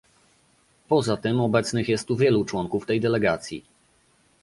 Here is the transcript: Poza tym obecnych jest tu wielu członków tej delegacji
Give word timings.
Poza 0.87 1.17
tym 1.17 1.41
obecnych 1.41 1.89
jest 1.89 2.07
tu 2.07 2.15
wielu 2.15 2.45
członków 2.45 2.85
tej 2.85 3.01
delegacji 3.01 3.63